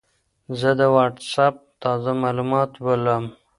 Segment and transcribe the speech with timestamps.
[0.59, 3.25] زه د وټساپ تازه معلومات ولولم.